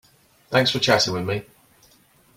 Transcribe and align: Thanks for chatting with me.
Thanks 0.49 0.71
for 0.71 0.79
chatting 0.79 1.13
with 1.13 1.27
me. 1.27 1.43